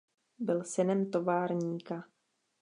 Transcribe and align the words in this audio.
Byl 0.39 0.63
synem 0.63 1.11
továrníka. 1.11 2.03